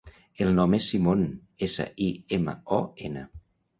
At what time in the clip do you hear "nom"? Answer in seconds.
0.59-0.75